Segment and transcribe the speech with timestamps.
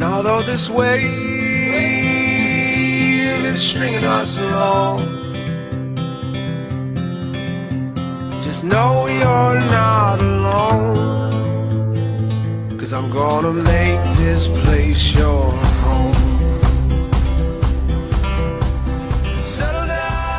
[0.00, 1.04] And although this wave
[3.44, 5.00] is stringing us along,
[8.42, 11.58] just know you're not alone.
[12.78, 16.14] Cause I'm gonna make this place your home.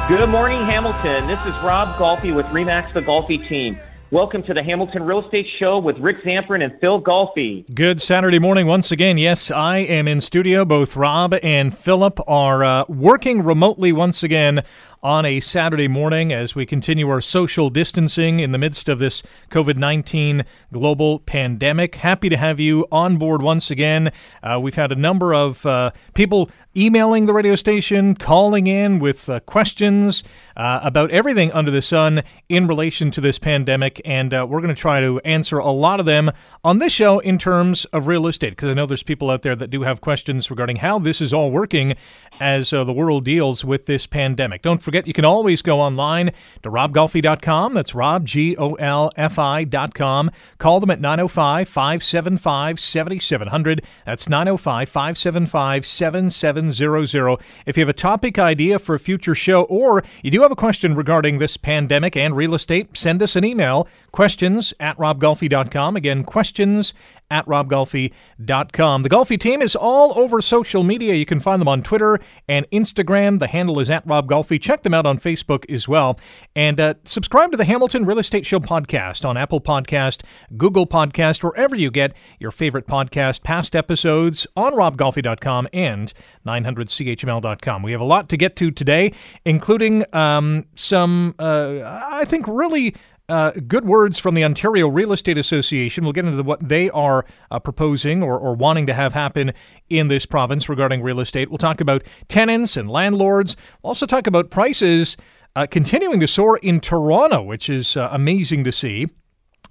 [0.07, 1.27] Good morning, Hamilton.
[1.27, 3.79] This is Rob Golfi with Remax the Golfi team.
[4.11, 7.63] Welcome to the Hamilton Real Estate Show with Rick Zamperin and Phil Golfi.
[7.73, 9.17] Good Saturday morning once again.
[9.17, 10.65] Yes, I am in studio.
[10.65, 14.65] Both Rob and Philip are uh, working remotely once again
[15.03, 19.23] on a Saturday morning as we continue our social distancing in the midst of this
[19.49, 21.95] COVID 19 global pandemic.
[21.95, 24.11] Happy to have you on board once again.
[24.43, 29.27] Uh, we've had a number of uh, people emailing the radio station, calling in with
[29.27, 30.23] uh, questions
[30.55, 34.01] uh, about everything under the sun in relation to this pandemic.
[34.05, 36.31] And uh, we're going to try to answer a lot of them
[36.63, 39.55] on this show in terms of real estate, because I know there's people out there
[39.55, 41.95] that do have questions regarding how this is all working
[42.39, 44.61] as uh, the world deals with this pandemic.
[44.61, 46.31] Don't forget, you can always go online
[46.63, 47.73] to robgolfi.com.
[47.73, 50.31] That's Rob, G O L F I.com.
[50.57, 53.83] Call them at 905 575 7700.
[54.05, 57.39] That's 905 575 7700.
[57.65, 60.55] If you have a topic idea for a future show or you do have a
[60.55, 65.95] question regarding this pandemic and real estate, send us an email questions at robgolfi.com.
[65.95, 66.93] Again, questions
[67.31, 69.03] at robgolfi.com.
[69.03, 71.15] The Golfi team is all over social media.
[71.15, 73.39] You can find them on Twitter and Instagram.
[73.39, 74.61] The handle is at robgolfi.
[74.61, 76.19] Check them out on Facebook as well.
[76.55, 80.23] And uh, subscribe to the Hamilton Real Estate Show podcast on Apple Podcast,
[80.57, 86.13] Google Podcast, wherever you get your favorite podcast, past episodes on robgolfi.com and
[86.45, 87.81] 900chml.com.
[87.81, 89.13] We have a lot to get to today,
[89.45, 91.79] including um, some, uh,
[92.09, 92.93] I think, really
[93.29, 96.03] uh, good words from the Ontario Real Estate Association.
[96.03, 99.53] We'll get into what they are uh, proposing or, or wanting to have happen
[99.89, 101.49] in this province regarding real estate.
[101.49, 103.55] We'll talk about tenants and landlords.
[103.81, 105.15] We'll also talk about prices
[105.55, 109.07] uh, continuing to soar in Toronto, which is uh, amazing to see.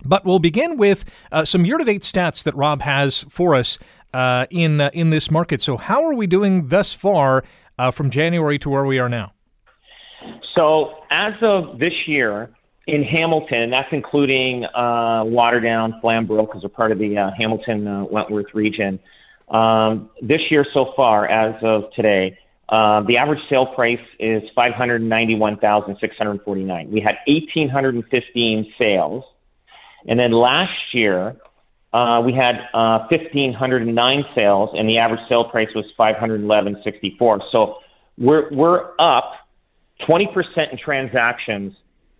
[0.04, 3.78] But we'll begin with uh, some year to date stats that Rob has for us
[4.14, 5.60] uh, in, in this market.
[5.60, 7.44] So, how are we doing thus far
[7.92, 9.32] from January to where we are now?
[10.56, 12.50] So, as of this year,
[12.90, 18.04] in Hamilton, that's including uh, Waterdown, Flamborough, because they're part of the uh, Hamilton uh,
[18.04, 18.98] Wentworth region.
[19.48, 22.36] Um, this year so far, as of today,
[22.68, 26.90] uh, the average sale price is five hundred ninety-one thousand six hundred forty-nine.
[26.90, 29.24] We had eighteen hundred and fifteen sales,
[30.08, 31.36] and then last year
[31.92, 35.84] uh, we had uh, fifteen hundred and nine sales, and the average sale price was
[35.96, 37.40] five hundred eleven sixty-four.
[37.50, 37.76] So
[38.18, 39.32] we're we're up
[40.06, 41.74] twenty percent in transactions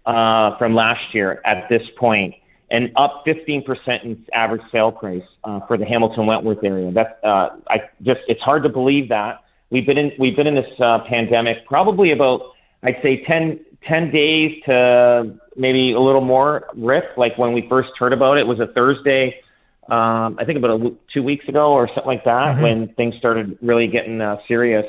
[0.06, 2.34] uh, from last year at this point,
[2.70, 3.64] and up 15%
[4.04, 6.92] in average sale price uh, for the Hamilton Wentworth area.
[6.92, 9.40] That's uh, I just it's hard to believe that
[9.70, 12.52] we've been in we've been in this uh, pandemic probably about
[12.82, 16.68] I'd say 10, 10 days to maybe a little more.
[16.74, 19.40] Rick, like when we first heard about it, it was a Thursday.
[19.88, 22.62] Um, I think about a, two weeks ago or something like that mm-hmm.
[22.62, 24.86] when things started really getting uh, serious.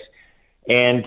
[0.70, 1.06] And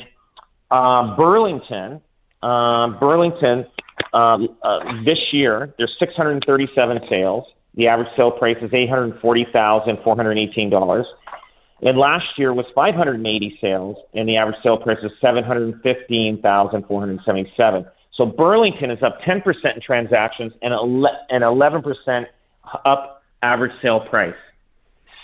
[0.70, 2.00] uh, Burlington,
[2.42, 3.66] uh, Burlington
[4.12, 7.46] um, uh, this year, there's 637 sales.
[7.74, 11.04] The average sale price is $840,418.
[11.82, 17.86] And last year was 580 sales, and the average sale price is 715,477.
[18.12, 22.26] So Burlington is up 10% in transactions and 11%
[22.84, 24.36] up average sale price.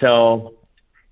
[0.01, 0.55] So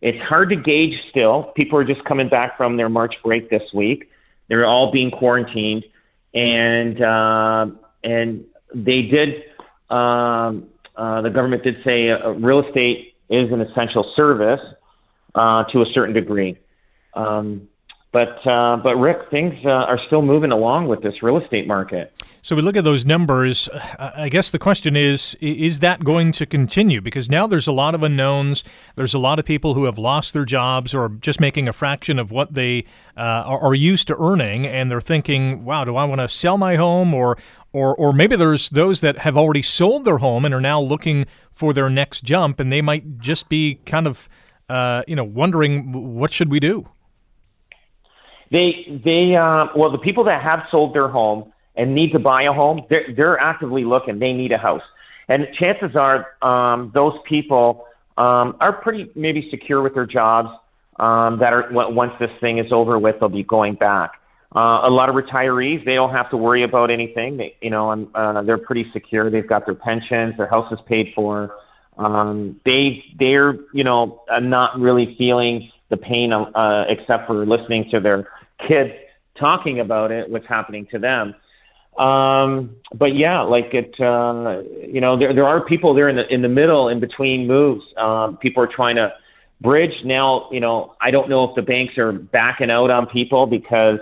[0.01, 1.53] it's hard to gauge still.
[1.57, 4.11] People are just coming back from their March break this week.
[4.49, 5.85] They're all being quarantined
[6.35, 7.67] and uh,
[8.05, 8.45] and
[8.75, 9.45] they did.
[9.91, 14.61] Um, uh, the government did say uh, real estate is an essential service
[15.35, 16.59] uh, to a certain degree.
[17.15, 17.69] Um,
[18.11, 22.13] but uh, but Rick, things uh, are still moving along with this real estate market.
[22.41, 23.69] So we look at those numbers.
[23.99, 27.03] I guess the question is: Is that going to continue?
[27.03, 28.65] Because now there's a lot of unknowns.
[28.97, 32.19] There's a lot of people who have lost their jobs or just making a fraction
[32.19, 36.23] of what they uh, are used to earning, and they're thinking, "Wow, do I want
[36.23, 37.37] to sell my home?" Or
[37.75, 41.27] or or maybe there's those that have already sold their home and are now looking
[41.53, 44.31] for their next jump, and they might just be kind of
[44.69, 46.89] uh, you know, wondering what should we do.
[48.51, 52.43] They they uh, well, the people that have sold their home and need to buy
[52.45, 54.19] a home, they're they're actively looking.
[54.19, 54.83] They need a house,
[55.29, 57.87] and chances are um, those people
[58.17, 60.49] um, are pretty maybe secure with their jobs.
[60.99, 64.15] Um, that are once this thing is over with, they'll be going back.
[64.57, 67.37] Uh, a lot of retirees, they don't have to worry about anything.
[67.37, 69.31] They, you know, and, uh, they're pretty secure.
[69.31, 71.55] They've got their pensions, their house is paid for.
[71.99, 77.91] Um, they, they're, you know, uh, not really feeling the pain, uh, except for listening
[77.91, 78.27] to their
[78.67, 78.91] kids
[79.39, 81.35] talking about it, what's happening to them.
[81.99, 86.33] Um, but yeah, like it, uh, you know, there, there are people there in the,
[86.33, 87.85] in the middle, in between moves.
[87.97, 89.13] Um, people are trying to
[89.61, 90.49] bridge now.
[90.53, 93.99] You know, I don't know if the banks are backing out on people because,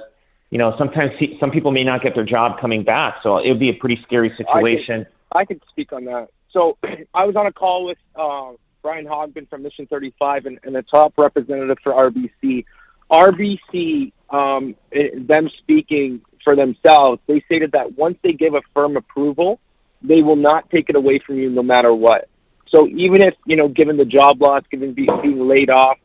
[0.51, 3.17] you know, sometimes some people may not get their job coming back.
[3.23, 5.07] So it would be a pretty scary situation.
[5.33, 6.29] I could, I could speak on that.
[6.53, 6.77] So
[7.15, 8.53] I was on a call with uh,
[8.83, 12.65] Brian Hogben from Mission 35 and, and the top representative for RBC.
[13.11, 19.61] RBC, um, them speaking for themselves, they stated that once they give a firm approval,
[20.03, 22.29] they will not take it away from you no matter what.
[22.69, 25.99] So even if, you know, given the job loss, given being laid off,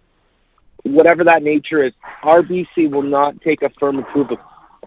[0.83, 4.37] whatever that nature is, RBC will not take a firm approval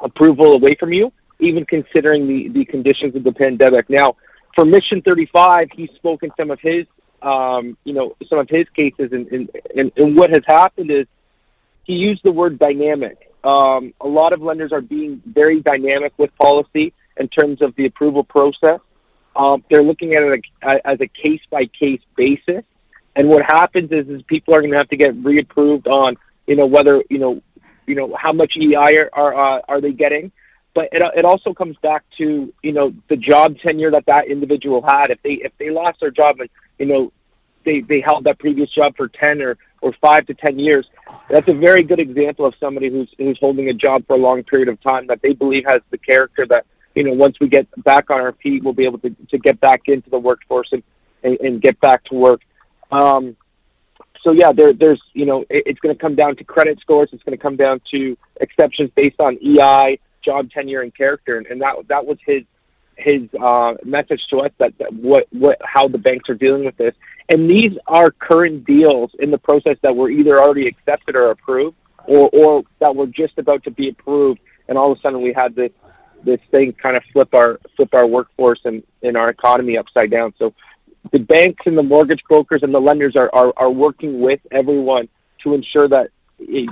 [0.00, 3.88] approval away from you, even considering the, the conditions of the pandemic.
[3.88, 4.16] Now,
[4.54, 6.86] for Mission 35, he's spoken some of his,
[7.22, 11.06] um, you know, some of his cases, and, and, and, and what has happened is
[11.84, 13.30] he used the word dynamic.
[13.44, 17.86] Um, a lot of lenders are being very dynamic with policy in terms of the
[17.86, 18.80] approval process.
[19.36, 22.64] Um, they're looking at it as a case by case basis.
[23.16, 26.16] And what happens is, is people are going to have to get reapproved on,
[26.46, 27.42] you know, whether, you know,
[27.86, 30.32] you know, how much EI are, are, uh, are they getting?
[30.74, 34.82] But it, it also comes back to, you know, the job tenure that that individual
[34.82, 35.10] had.
[35.10, 36.48] If they, if they lost their job and,
[36.78, 37.12] you know,
[37.64, 40.86] they, they held that previous job for 10 or, or five to 10 years,
[41.30, 44.42] that's a very good example of somebody who's, who's holding a job for a long
[44.44, 47.66] period of time that they believe has the character that, you know, once we get
[47.82, 50.82] back on our feet, we'll be able to, to get back into the workforce and,
[51.22, 52.42] and, and get back to work.
[52.92, 53.36] Um,
[54.24, 57.10] so yeah, there, there's you know it, it's going to come down to credit scores.
[57.12, 61.46] It's going to come down to exceptions based on EI, job tenure, and character, and,
[61.46, 62.42] and that that was his
[62.96, 66.76] his uh, message to us that, that what what how the banks are dealing with
[66.76, 66.94] this.
[67.28, 71.76] And these are current deals in the process that were either already accepted or approved,
[72.06, 75.32] or or that were just about to be approved, and all of a sudden we
[75.32, 75.72] had this
[76.22, 80.34] this thing kind of flip our flip our workforce and in our economy upside down.
[80.38, 80.52] So
[81.12, 85.08] the banks and the mortgage brokers and the lenders are, are, are working with everyone
[85.42, 86.08] to ensure that
[86.40, 86.66] eh,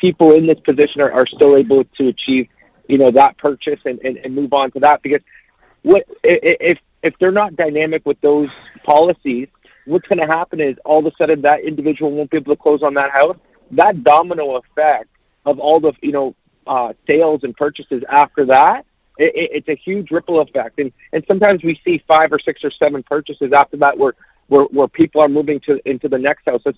[0.00, 2.48] people in this position are, are still able to achieve,
[2.86, 5.02] you know, that purchase and, and, and move on to that.
[5.02, 5.20] Because
[5.82, 8.48] what if if they're not dynamic with those
[8.84, 9.48] policies,
[9.88, 12.60] what's going to happen is all of a sudden that individual won't be able to
[12.60, 13.36] close on that house.
[13.72, 15.08] That domino effect
[15.44, 16.34] of all the you know
[16.66, 18.84] uh, sales and purchases after that
[19.18, 22.62] it, it, it's a huge ripple effect, and and sometimes we see five or six
[22.64, 24.14] or seven purchases after that where
[24.46, 26.62] where, where people are moving to into the next house.
[26.64, 26.72] So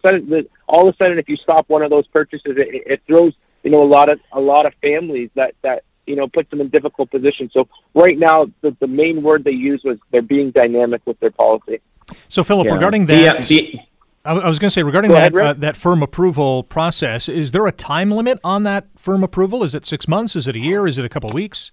[0.66, 3.70] all of a sudden, if you stop one of those purchases, it, it throws you
[3.70, 6.70] know a lot of a lot of families that that you know puts them in
[6.70, 7.52] difficult positions.
[7.52, 11.30] So right now, the, the main word they use was they're being dynamic with their
[11.30, 11.80] policy.
[12.28, 12.74] So Philip, yeah.
[12.74, 13.46] regarding that.
[13.46, 13.80] The, the,
[14.24, 17.72] I was going to say regarding that uh, that firm approval process, is there a
[17.72, 19.64] time limit on that firm approval?
[19.64, 20.36] Is it six months?
[20.36, 20.86] Is it a year?
[20.86, 21.72] Is it a couple of weeks?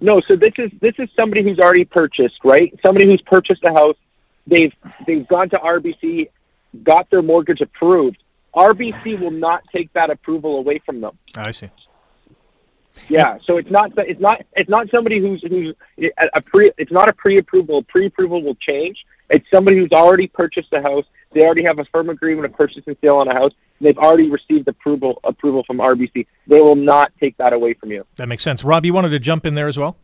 [0.00, 2.78] No, so this is this is somebody who's already purchased, right?
[2.84, 3.96] Somebody who's purchased a house.
[4.46, 4.72] They've
[5.06, 6.28] they've gone to RBC,
[6.82, 8.18] got their mortgage approved.
[8.54, 11.18] RBC will not take that approval away from them.
[11.36, 11.70] I see.
[13.08, 15.74] Yeah, so it's not it's not it's not somebody who's who's
[16.34, 17.82] a pre it's not a pre-approval.
[17.84, 18.98] Pre-approval will change.
[19.30, 21.04] It's somebody who's already purchased a house.
[21.34, 23.52] They already have a firm agreement of purchase and sale on a house.
[23.78, 26.26] And They've already received approval approval from RBC.
[26.46, 28.04] They will not take that away from you.
[28.16, 28.64] That makes sense.
[28.64, 29.96] Rob, you wanted to jump in there as well.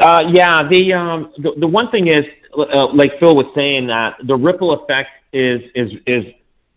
[0.00, 2.24] Uh, yeah, the, um, the the one thing is,
[2.58, 6.24] uh, like Phil was saying, that the ripple effect is is is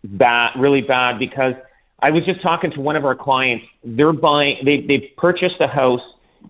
[0.04, 1.18] bad, really bad.
[1.18, 1.56] Because
[2.00, 3.66] I was just talking to one of our clients.
[3.84, 4.58] They're buying.
[4.64, 6.02] They they purchased a house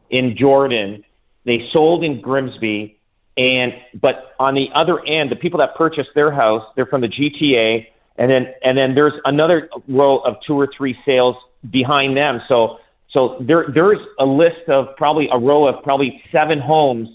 [0.10, 1.06] in Jordan.
[1.46, 2.99] They sold in Grimsby
[3.39, 7.08] and but on the other end, the people that purchased their house, they're from the
[7.08, 11.38] GTA, and then and then there's another row of two or three sales
[11.72, 12.41] behind them.
[12.50, 12.79] So
[13.12, 17.08] so there there's a list of probably a row of probably seven homes,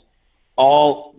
[0.57, 1.15] all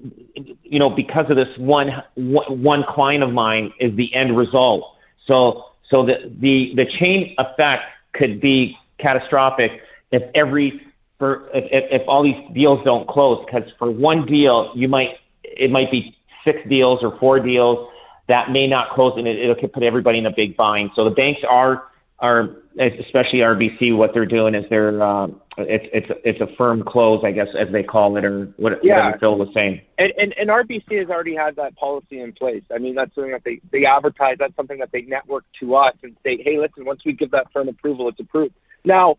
[0.63, 4.95] you know because of this one one client of mine is the end result.
[5.27, 7.83] So so the the the chain effect
[8.13, 10.81] could be catastrophic if every
[11.17, 15.15] for if, if, if all these deals don't close because for one deal you might
[15.43, 17.89] it might be six deals or four deals
[18.27, 20.91] that may not close, and it, it could put everybody in a big bind.
[20.95, 21.83] So the banks are
[22.19, 23.95] are especially RBC.
[23.95, 27.67] What they're doing is they're uh, it's it's it's a firm close, I guess, as
[27.71, 28.97] they call it, or what, Yeah.
[28.97, 29.81] whatever Phil was saying.
[29.97, 32.63] And, and and RBC has already had that policy in place.
[32.73, 34.37] I mean, that's something that they they advertise.
[34.39, 37.51] That's something that they network to us and say, hey, listen, once we give that
[37.53, 38.55] firm approval, it's approved.
[38.85, 39.17] Now,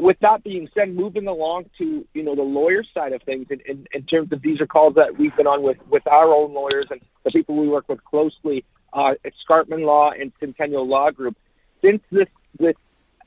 [0.00, 3.60] with that being said, moving along to you know the lawyer side of things, in,
[3.66, 6.54] in, in terms of these are calls that we've been on with with our own
[6.54, 11.10] lawyers and the people we work with closely uh, at Scartman Law and Centennial Law
[11.10, 11.36] Group.
[11.82, 12.28] Since this
[12.58, 12.76] this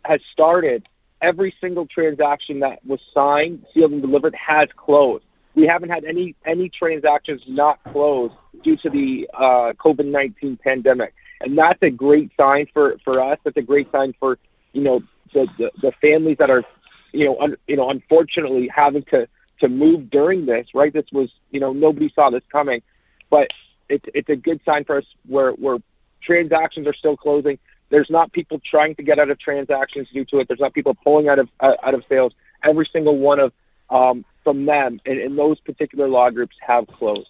[0.05, 0.87] has started,
[1.21, 5.25] every single transaction that was signed, sealed, and delivered has closed.
[5.55, 11.13] We haven't had any any transactions not closed due to the uh, COVID nineteen pandemic,
[11.41, 13.39] and that's a great sign for for us.
[13.43, 14.37] That's a great sign for
[14.71, 15.01] you know
[15.33, 16.63] the the, the families that are
[17.11, 19.27] you know un, you know unfortunately having to
[19.59, 20.67] to move during this.
[20.73, 22.81] Right, this was you know nobody saw this coming,
[23.29, 23.47] but
[23.89, 25.77] it's it's a good sign for us where where
[26.23, 27.57] transactions are still closing.
[27.89, 30.47] There's not people trying to get out of transactions due to it.
[30.47, 32.33] There's not people pulling out of uh, out of sales.
[32.63, 33.51] Every single one of
[33.89, 37.27] um, from them and, and those particular law groups have closed.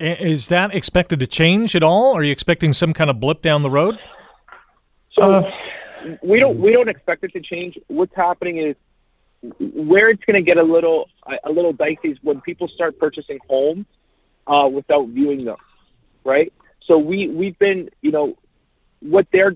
[0.00, 2.16] Is that expected to change at all?
[2.16, 3.98] Are you expecting some kind of blip down the road?
[5.12, 5.42] So
[6.22, 7.78] we don't we don't expect it to change.
[7.88, 8.76] What's happening is
[9.58, 11.08] where it's going to get a little
[11.44, 13.86] a little dicey is when people start purchasing homes
[14.46, 15.56] uh, without viewing them,
[16.24, 16.52] right?
[16.86, 18.36] So we we've been you know
[19.00, 19.54] what they're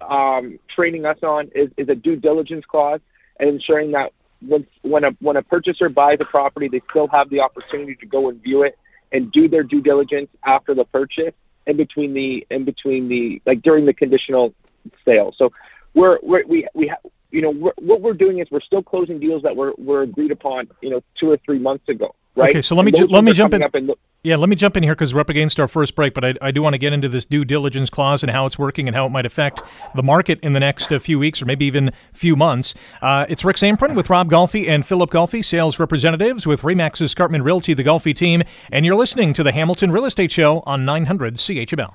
[0.00, 3.00] um, training us on is, is a due diligence clause
[3.38, 4.12] and ensuring that
[4.46, 8.06] when when a when a purchaser buys a property, they still have the opportunity to
[8.06, 8.78] go and view it
[9.12, 11.34] and do their due diligence after the purchase
[11.66, 14.54] in between the in between the like during the conditional
[15.04, 15.34] sale.
[15.36, 15.50] So
[15.94, 19.18] we're, we're we we ha- you know we're, what we're doing is we're still closing
[19.20, 22.14] deals that were were agreed upon you know two or three months ago.
[22.36, 22.50] Right.
[22.50, 23.90] Okay, so let me ju- let me jump in-
[24.22, 26.34] Yeah, let me jump in here because we're up against our first break, but I,
[26.40, 28.94] I do want to get into this due diligence clause and how it's working and
[28.94, 29.62] how it might affect
[29.96, 32.74] the market in the next uh, few weeks or maybe even few months.
[33.02, 37.42] Uh, it's Rick Zamperin with Rob Golfi and Philip Golfi, sales representatives with Remax Escarpment
[37.44, 41.34] Realty, the Golfi team, and you're listening to the Hamilton Real Estate Show on 900
[41.34, 41.94] CHML.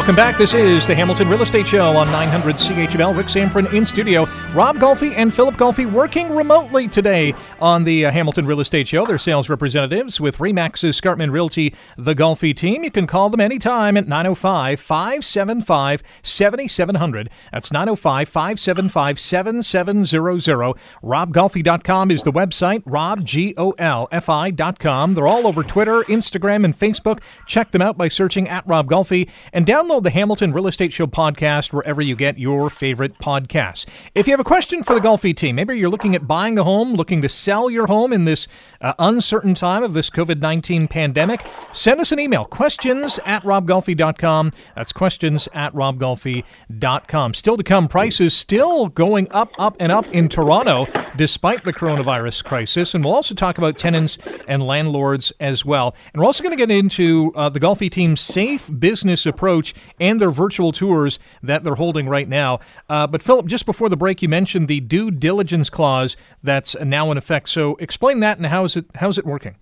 [0.00, 0.38] Welcome back.
[0.38, 3.14] This is the Hamilton Real Estate Show on 900 CHML.
[3.14, 4.24] Rick Zamperin in studio.
[4.54, 9.04] Rob Golfi and Philip Golfi working remotely today on the uh, Hamilton Real Estate Show.
[9.04, 12.82] They're sales representatives with Remax Escarpment Realty, the Golfi team.
[12.82, 17.28] You can call them anytime at 905 575 7700.
[17.52, 20.76] That's 905 575 7700.
[21.04, 22.82] RobGolfi.com is the website.
[22.86, 23.26] Rob.
[25.14, 27.20] They're all over Twitter, Instagram, and Facebook.
[27.46, 31.06] Check them out by searching at Rob Golfi and download the Hamilton Real Estate Show
[31.06, 33.86] podcast wherever you get your favorite podcasts.
[34.14, 36.64] If you have a question for the Golfi team, maybe you're looking at buying a
[36.64, 38.46] home, looking to sell your home in this
[38.80, 44.52] uh, uncertain time of this COVID 19 pandemic, send us an email questions at robgolfi.com.
[44.76, 47.34] That's questions at robgolfi.com.
[47.34, 52.44] Still to come, prices still going up, up, and up in Toronto despite the coronavirus
[52.44, 52.94] crisis.
[52.94, 55.94] And we'll also talk about tenants and landlords as well.
[56.12, 60.20] And we're also going to get into uh, the Golfi team's safe business approach and
[60.20, 62.60] their virtual tours that they're holding right now.
[62.88, 67.10] Uh, but Philip, just before the break, you mentioned the due diligence clause that's now
[67.10, 67.48] in effect.
[67.48, 69.56] So explain that and how is it how's it working?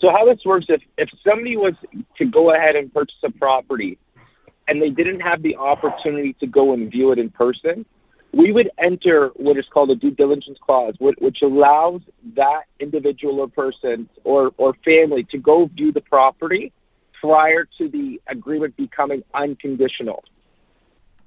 [0.00, 1.74] So how this works if if somebody was
[2.18, 3.98] to go ahead and purchase a property
[4.68, 7.84] and they didn't have the opportunity to go and view it in person,
[8.32, 12.00] we would enter what is called a due diligence clause, which, which allows
[12.36, 16.72] that individual or person or, or family to go view the property
[17.24, 20.22] prior to the agreement becoming unconditional.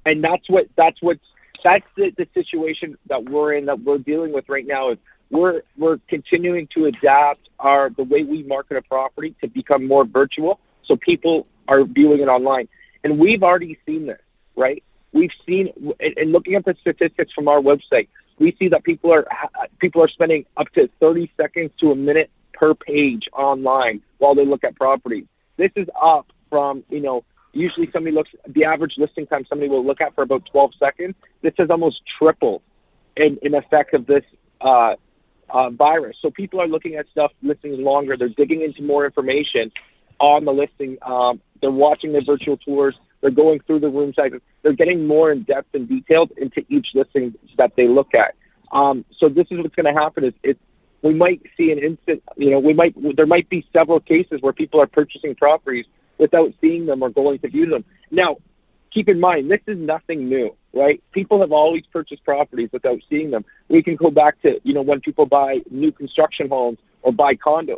[0.06, 1.18] And that's what that's what
[1.64, 5.00] that's the, the situation that we're in that we're dealing with right now is
[5.32, 10.06] we're we're continuing to adapt our the way we market a property to become more
[10.06, 12.68] virtual so people are viewing it online.
[13.04, 14.22] And we've already seen this
[14.56, 14.84] right?
[15.14, 18.08] We've seen and looking at the statistics from our website
[18.40, 19.26] we see that people are
[19.80, 24.46] people are spending up to 30 seconds to a minute per page online while they
[24.46, 25.26] look at properties
[25.58, 27.24] this is up from you know
[27.54, 31.16] usually somebody looks the average listing time somebody will look at for about 12 seconds
[31.42, 32.62] this has almost tripled
[33.18, 34.24] in, in effect of this
[34.62, 34.96] uh,
[35.50, 36.18] uh, virus.
[36.22, 38.16] So people are looking at stuff listings longer.
[38.18, 39.72] They're digging into more information
[40.20, 40.98] on the listing.
[41.02, 42.96] Um, they're watching their virtual tours.
[43.22, 44.42] They're going through the room sizes.
[44.62, 48.36] They're getting more in depth and detailed into each listing that they look at.
[48.72, 50.26] Um, so this is what's going to happen.
[50.26, 50.60] Is it's
[51.02, 52.24] we might see an instant.
[52.36, 55.86] You know, we might there might be several cases where people are purchasing properties
[56.18, 57.86] without seeing them or going to view them.
[58.12, 58.38] Now,
[58.94, 61.02] keep in mind this is nothing new, right?
[61.12, 63.46] People have always purchased properties without seeing them.
[63.70, 67.36] We can go back to you know when people buy new construction homes or buy
[67.36, 67.78] condos.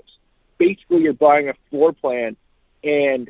[0.57, 2.35] Basically, you're buying a floor plan
[2.83, 3.29] and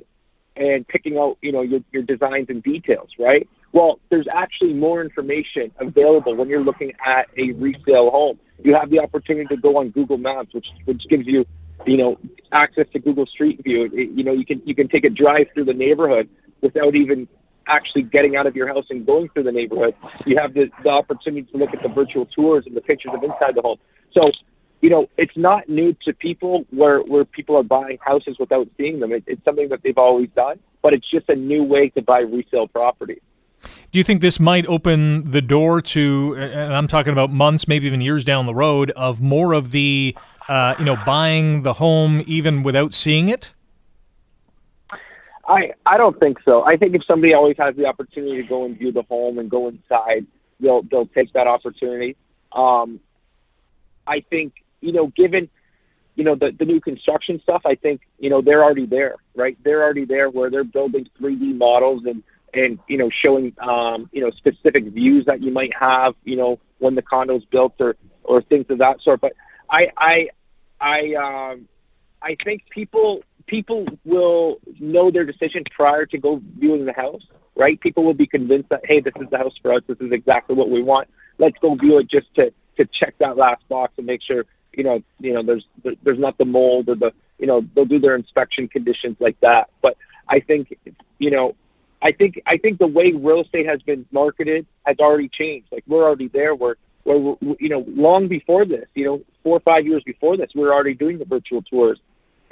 [0.55, 3.47] and picking out you know your, your designs and details, right?
[3.71, 8.39] Well, there's actually more information available when you're looking at a resale home.
[8.63, 11.45] You have the opportunity to go on Google Maps, which which gives you
[11.85, 12.17] you know
[12.51, 13.85] access to Google Street View.
[13.93, 16.29] It- you know you can you can take a drive through the neighborhood
[16.61, 17.27] without even
[17.67, 19.95] actually getting out of your house and going through the neighborhood.
[20.25, 23.23] You have the, the opportunity to look at the virtual tours and the pictures of
[23.23, 23.77] inside the home.
[24.11, 24.31] So,
[24.81, 28.99] you know, it's not new to people where, where people are buying houses without seeing
[28.99, 29.11] them.
[29.11, 32.19] It, it's something that they've always done, but it's just a new way to buy
[32.21, 33.21] resale property.
[33.91, 37.87] Do you think this might open the door to, and I'm talking about months, maybe
[37.87, 40.15] even years down the road, of more of the,
[40.47, 43.51] uh, you know, buying the home even without seeing it?
[45.47, 46.63] I I don't think so.
[46.63, 49.49] I think if somebody always has the opportunity to go and view the home and
[49.49, 50.27] go inside,
[50.59, 52.15] they'll they'll take that opportunity.
[52.51, 52.99] Um,
[54.05, 55.49] I think you know, given
[56.15, 59.57] you know the the new construction stuff, I think you know they're already there, right?
[59.63, 62.21] They're already there where they're building 3D models and
[62.53, 66.59] and you know showing um, you know specific views that you might have, you know,
[66.79, 69.21] when the condo's built or or things of that sort.
[69.21, 69.33] But
[69.69, 70.29] I I
[70.79, 71.67] I um,
[72.21, 77.23] I think people people will know their decision prior to go viewing the house,
[77.55, 77.79] right?
[77.79, 79.81] People will be convinced that hey, this is the house for us.
[79.87, 81.09] This is exactly what we want.
[81.37, 84.83] Let's go view it just to to check that last box and make sure you
[84.83, 85.65] know you know there's
[86.03, 89.69] there's not the mold or the you know they'll do their inspection conditions like that.
[89.81, 90.77] But I think
[91.17, 91.55] you know
[92.01, 95.67] I think I think the way real estate has been marketed has already changed.
[95.71, 96.55] Like we're already there.
[96.55, 100.49] Where we're, you know long before this, you know four or five years before this,
[100.55, 101.99] we're already doing the virtual tours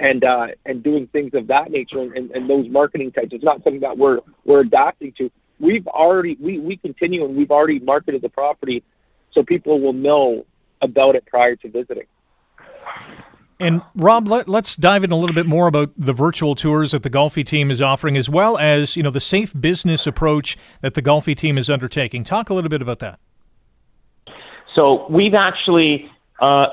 [0.00, 3.28] and uh, and doing things of that nature and, and those marketing types.
[3.32, 5.30] It's not something that we're we're adapting to.
[5.60, 8.84] We've already we we continue and we've already marketed the property
[9.32, 10.44] so people will know
[10.82, 12.06] about it prior to visiting.
[13.60, 17.02] And Rob, let, let's dive in a little bit more about the virtual tours that
[17.02, 20.94] the Golfi team is offering, as well as you know the safe business approach that
[20.94, 22.22] the Golfi team is undertaking.
[22.22, 23.18] Talk a little bit about that.
[24.74, 26.08] So we've actually
[26.40, 26.66] uh,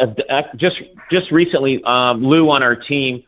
[0.58, 0.76] just
[1.12, 3.24] just recently, um, Lou on our team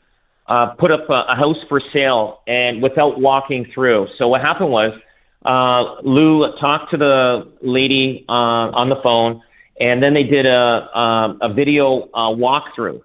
[0.48, 4.08] uh, put up a, a house for sale, and without walking through.
[4.20, 4.94] So what happened was
[5.46, 9.42] uh, Lou talked to the lady uh, on the phone,
[9.80, 13.02] and then they did a um, a video uh, walkthrough.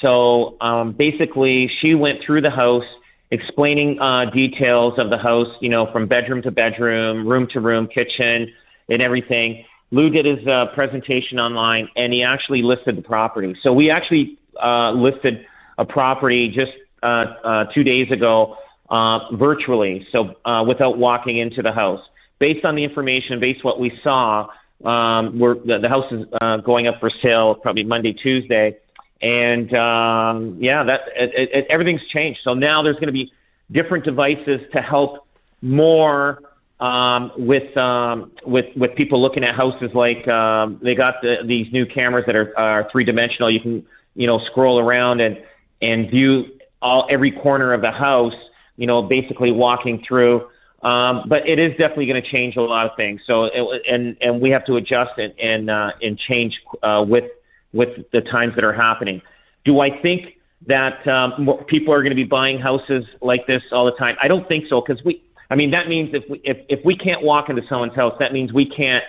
[0.00, 2.84] So um, basically, she went through the house,
[3.30, 7.86] explaining uh, details of the house, you know, from bedroom to bedroom, room to room,
[7.86, 8.52] kitchen,
[8.88, 9.64] and everything.
[9.92, 13.54] Lou did his uh, presentation online, and he actually listed the property.
[13.62, 15.46] So we actually uh, listed
[15.78, 17.06] a property just uh,
[17.44, 18.56] uh, two days ago
[18.88, 22.00] uh, virtually, so uh, without walking into the house.
[22.38, 24.48] Based on the information, based what we saw,
[24.84, 28.76] um, we're, the, the house is uh, going up for sale probably Monday, Tuesday,
[29.22, 32.40] and um, yeah, that it, it, everything's changed.
[32.42, 33.32] So now there's going to be
[33.70, 35.26] different devices to help
[35.62, 36.42] more
[36.80, 39.90] um, with um, with with people looking at houses.
[39.94, 43.50] Like um, they got the, these new cameras that are, are three dimensional.
[43.50, 45.38] You can you know scroll around and
[45.82, 46.46] and view
[46.80, 48.34] all every corner of the house.
[48.76, 50.48] You know, basically walking through.
[50.82, 53.20] Um, but it is definitely going to change a lot of things.
[53.26, 57.24] So it, and and we have to adjust and and uh, and change uh, with
[57.72, 59.22] with the times that are happening.
[59.64, 63.84] Do I think that um, people are going to be buying houses like this all
[63.84, 64.16] the time?
[64.22, 65.22] I don't think so because we.
[65.52, 68.32] I mean, that means if we if, if we can't walk into someone's house, that
[68.32, 69.04] means we can't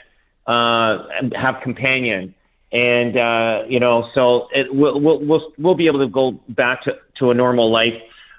[0.48, 2.34] uh, have companion,
[2.72, 6.84] and uh, you know, so it, we'll, we'll we'll we'll be able to go back
[6.84, 7.94] to to a normal life,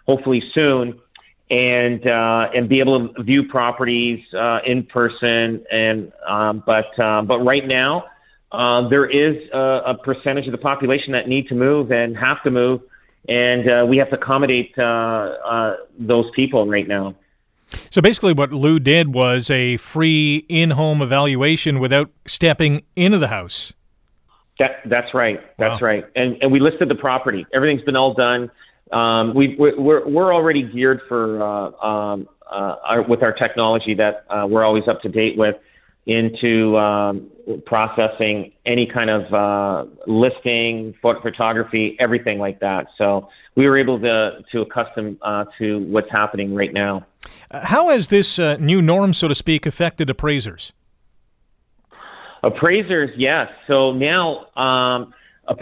[0.06, 0.98] hopefully soon,
[1.50, 5.64] and uh, and be able to view properties uh, in person.
[5.70, 8.06] And um, but uh, but right now,
[8.52, 12.42] uh, there is a, a percentage of the population that need to move and have
[12.42, 12.80] to move,
[13.28, 17.14] and uh, we have to accommodate uh, uh, those people right now.
[17.90, 23.72] So basically, what Lou did was a free in-home evaluation without stepping into the house.
[24.58, 25.40] That that's right.
[25.58, 25.88] That's Wow.
[25.88, 26.04] right.
[26.14, 27.46] And and we listed the property.
[27.54, 28.50] Everything's been all done.
[28.92, 33.94] Um, we we're we're we're already geared for uh, um, uh, our, with our technology
[33.94, 35.56] that uh, we're always up to date with.
[36.04, 37.30] into um,
[37.66, 42.86] processing any kind of uh, listing, photo- photography, everything like that.
[42.96, 47.06] So we were able to to accustom uh, to what's happening right now.
[47.50, 50.72] Uh, How has this uh, new norm, so to speak, affected appraisers?
[52.42, 53.48] Appraisers, yes.
[53.68, 55.14] So now um,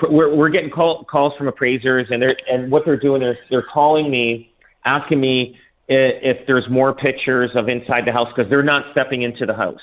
[0.03, 3.63] we're, we're getting call, calls from appraisers, and they're and what they're doing is they're
[3.63, 4.53] calling me,
[4.85, 9.45] asking me if there's more pictures of inside the house because they're not stepping into
[9.45, 9.81] the house.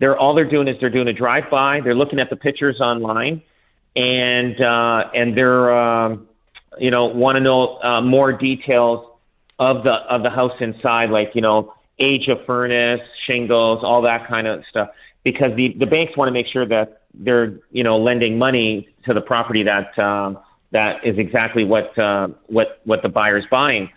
[0.00, 1.80] They're all they're doing is they're doing a drive by.
[1.80, 3.42] They're looking at the pictures online,
[3.96, 6.28] and uh, and they're um,
[6.78, 9.06] you know want to know uh, more details
[9.58, 14.26] of the of the house inside, like you know age of furnace, shingles, all that
[14.28, 14.88] kind of stuff.
[15.22, 19.14] Because the the banks want to make sure that they're you know lending money to
[19.14, 20.38] the property that um,
[20.72, 23.88] that is exactly what uh, what what the buyer's buying.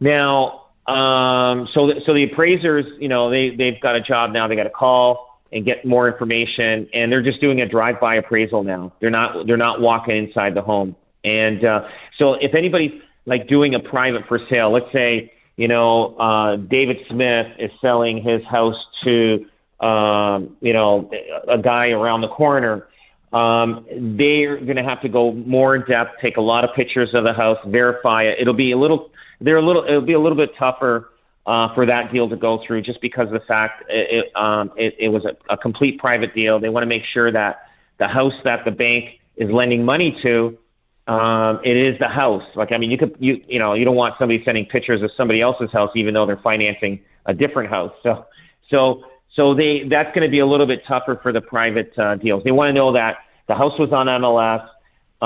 [0.00, 4.48] Now, um, so so the appraisers, you know, they they've got a job now.
[4.48, 8.62] They got a call and get more information, and they're just doing a drive-by appraisal
[8.62, 8.92] now.
[9.00, 10.94] They're not they're not walking inside the home.
[11.24, 12.92] And uh, so if anybody's
[13.26, 18.22] like doing a private for sale, let's say you know uh, David Smith is selling
[18.22, 19.46] his house to
[19.80, 21.10] um, you know
[21.48, 22.86] a guy around the corner.
[23.32, 23.84] Um,
[24.16, 27.24] they're going to have to go more in depth, take a lot of pictures of
[27.24, 28.38] the house, verify it.
[28.40, 29.10] It'll be a little,
[29.42, 31.10] they're a little, it'll be a little bit tougher
[31.48, 34.70] uh, for that deal to go through, just because of the fact it, it, um,
[34.76, 36.60] it, it was a, a complete private deal.
[36.60, 40.58] They want to make sure that the house that the bank is lending money to,
[41.06, 42.42] um, it is the house.
[42.54, 45.10] Like, I mean, you could, you, you know, you don't want somebody sending pictures of
[45.16, 47.92] somebody else's house, even though they're financing a different house.
[48.02, 48.26] So,
[48.68, 52.16] so, so they, that's going to be a little bit tougher for the private uh,
[52.16, 52.44] deals.
[52.44, 54.68] They want to know that the house was on MLS,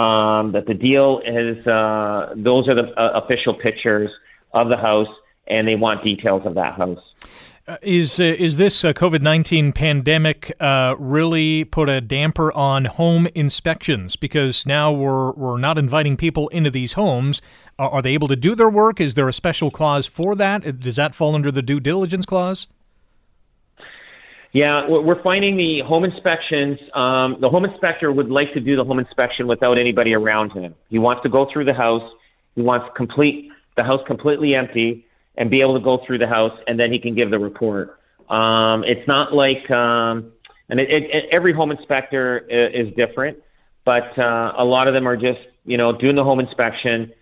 [0.00, 4.11] um, that the deal is, uh, those are the uh, official pictures
[4.54, 5.08] of the house,
[5.46, 7.00] and they want details of that house.
[7.68, 12.87] Uh, is uh, is this uh, COVID nineteen pandemic uh, really put a damper on
[12.87, 14.16] home inspections?
[14.16, 17.40] Because now we're we're not inviting people into these homes.
[17.78, 19.00] Are, they able to do their work?
[19.00, 20.81] Is there a special clause for that?
[20.81, 22.66] Does that fall under the due diligence clause?
[24.52, 26.78] Yeah, we're we're finding the home inspections.
[26.94, 30.74] Um, the home inspector would like to do the home inspection without anybody around him.
[30.90, 32.09] He wants to go through the house.
[32.57, 36.56] He wants complete the house completely empty and be able to go through the house,
[36.66, 37.98] and then he can give the report.
[38.28, 40.32] Um, it's not like, um,
[40.68, 43.38] and it, it, every home inspector i- is different,
[43.84, 47.12] but uh, a lot of them are just you know doing the home inspection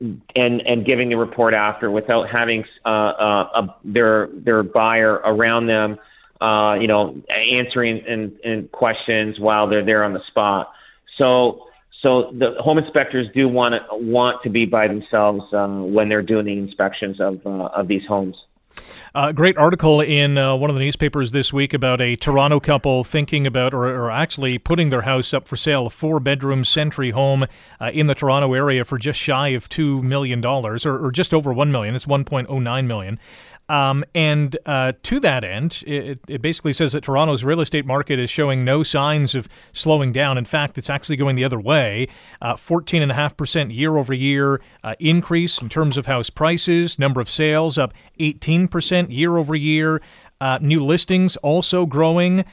[0.00, 5.66] and and giving the report after without having uh, uh, a, their their buyer around
[5.66, 5.98] them,
[6.40, 10.70] uh, you know, answering and, and questions while they're there on the spot.
[11.16, 11.65] So
[12.06, 16.22] so the home inspectors do want to want to be by themselves uh, when they're
[16.22, 18.36] doing the inspections of uh, of these homes.
[19.12, 23.02] Uh, great article in uh, one of the newspapers this week about a Toronto couple
[23.02, 27.10] thinking about, or, or actually putting their house up for sale, a four bedroom Century
[27.10, 27.46] home
[27.80, 31.50] uh, in the Toronto area for just shy of $2 million, or, or just over
[31.50, 31.94] 1 million.
[31.94, 33.18] It's $1.09 million.
[33.68, 38.18] Um, and uh, to that end, it, it basically says that Toronto's real estate market
[38.18, 40.38] is showing no signs of slowing down.
[40.38, 42.08] In fact, it's actually going the other way.
[42.40, 47.76] Uh, 14.5% year over year uh, increase in terms of house prices, number of sales
[47.76, 50.00] up 18% year over year,
[50.40, 52.44] uh, new listings also growing.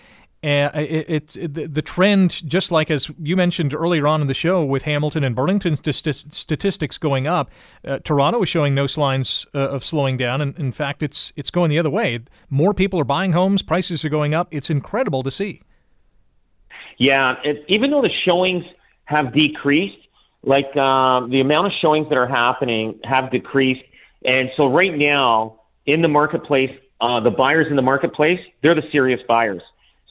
[0.43, 4.33] Uh, it, it, it, the- trend, just like as you mentioned earlier on in the
[4.33, 7.49] show with Hamilton and Burlington st- statistics going up,
[7.85, 10.41] uh, Toronto is showing no signs uh, of slowing down.
[10.41, 12.19] And in fact, it's it's going the other way.
[12.49, 14.49] More people are buying homes, prices are going up.
[14.51, 15.61] It's incredible to see.
[16.97, 17.35] Yeah,
[17.69, 18.65] even though the showings
[19.05, 19.97] have decreased,
[20.43, 23.83] like um, the amount of showings that are happening have decreased,
[24.25, 28.87] and so right now in the marketplace, uh, the buyers in the marketplace, they're the
[28.91, 29.61] serious buyers.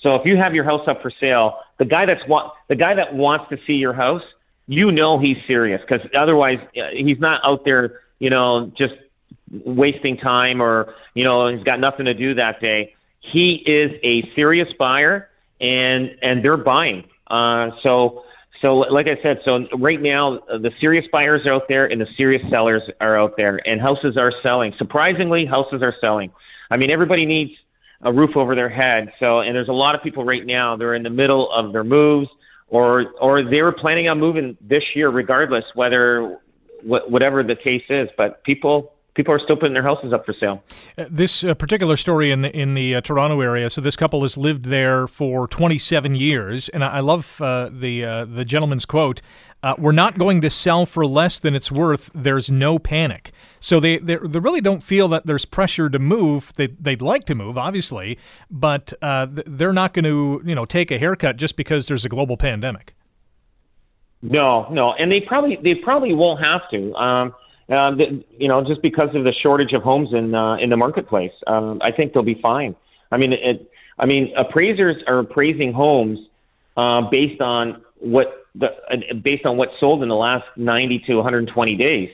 [0.03, 2.95] So if you have your house up for sale, the guy that's wa- the guy
[2.95, 4.23] that wants to see your house,
[4.67, 8.95] you know he's serious because otherwise uh, he's not out there, you know, just
[9.65, 12.95] wasting time or you know he's got nothing to do that day.
[13.21, 15.29] He is a serious buyer,
[15.61, 17.05] and and they're buying.
[17.29, 18.25] Uh, so
[18.61, 22.09] so like I said, so right now the serious buyers are out there and the
[22.17, 24.75] serious sellers are out there, and houses are selling.
[24.79, 26.33] Surprisingly, houses are selling.
[26.71, 27.53] I mean, everybody needs
[28.03, 29.12] a roof over their head.
[29.21, 30.77] So, and there's a lot of people right now.
[30.77, 32.29] They're in the middle of their moves,
[32.69, 36.38] or or they were planning on moving this year, regardless whether
[36.83, 38.09] wh- whatever the case is.
[38.17, 40.62] But people people are still putting their houses up for sale.
[40.96, 43.70] Uh, This uh, particular story in the in the uh, Toronto area.
[43.70, 48.05] So this couple has lived there for 27 years, and I, I love uh, the
[48.05, 49.20] uh, the gentleman's quote.
[49.62, 52.11] Uh, We're not going to sell for less than it's worth.
[52.14, 53.33] There's no panic.
[53.61, 56.53] So they they they really don't feel that there's pressure to move.
[56.57, 58.18] They they'd like to move, obviously,
[58.51, 62.09] but uh, they're not going to you know take a haircut just because there's a
[62.09, 62.94] global pandemic.
[64.25, 66.94] No, no, and they probably they probably won't have to.
[66.94, 67.35] Um,
[67.73, 67.93] uh,
[68.39, 71.81] you know, just because of the shortage of homes in uh, in the marketplace, um,
[71.83, 72.75] I think they'll be fine.
[73.11, 76.19] I mean, it, I mean, appraisers are appraising homes
[76.77, 81.17] uh, based on what the uh, based on what sold in the last 90 to
[81.17, 82.09] 120 days.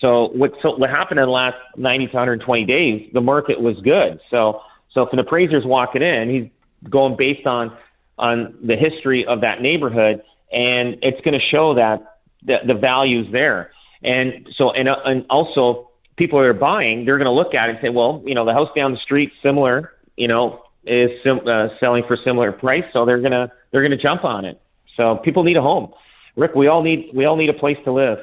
[0.00, 3.10] So what so what happened in the last 90 to 120 days?
[3.12, 4.20] The market was good.
[4.30, 4.60] So
[4.92, 7.76] so if an appraiser's walking in, he's going based on
[8.18, 10.22] on the history of that neighborhood,
[10.52, 13.70] and it's going to show that the, the value's there.
[14.04, 17.68] And so and uh, and also people that are buying, they're going to look at
[17.68, 21.10] it and say, well, you know, the house down the street, similar, you know, is
[21.22, 24.60] sim- uh, selling for similar price, so they're gonna they're gonna jump on it.
[24.96, 25.92] So people need a home.
[26.36, 28.18] Rick, we all need we all need a place to live.